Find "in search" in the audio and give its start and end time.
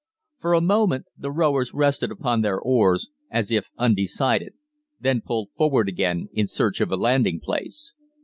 6.33-6.81